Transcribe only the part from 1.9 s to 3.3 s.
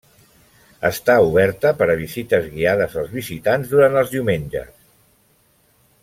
a visites guiades als